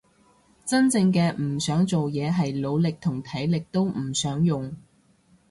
[0.65, 4.75] 真正嘅唔想做嘢係腦力同體力都唔想用